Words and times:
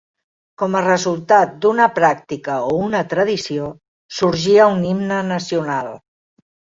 Com 0.59 0.75
a 0.77 0.79
resultat 0.83 1.51
d'una 1.65 1.85
pràctica 1.99 2.55
o 2.69 2.71
una 2.85 3.01
tradició, 3.11 3.67
sorgia 4.21 4.65
un 4.77 4.81
himne 4.93 5.21
nacional. 5.29 5.91